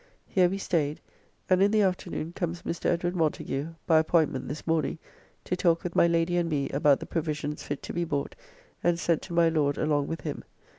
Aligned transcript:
Here 0.25 0.49
we 0.49 0.57
staid; 0.57 0.99
and 1.47 1.61
in 1.61 1.69
the 1.69 1.83
afternoon 1.83 2.33
comes 2.33 2.63
Mr. 2.63 2.85
Edwd. 2.97 3.13
Montagu 3.13 3.75
(by 3.85 3.99
appointment 3.99 4.47
this 4.47 4.65
morning) 4.65 4.97
to 5.43 5.55
talk 5.55 5.83
with 5.83 5.95
my 5.95 6.07
Lady 6.07 6.37
and 6.37 6.49
me 6.49 6.69
about 6.71 6.99
the 6.99 7.05
provisions 7.05 7.61
fit 7.61 7.83
to 7.83 7.93
be 7.93 8.03
bought, 8.03 8.33
and 8.83 8.97
sent 8.99 9.21
to 9.21 9.33
my 9.33 9.47
Lord 9.47 9.77
along 9.77 10.07
with 10.07 10.21
him. 10.21 10.43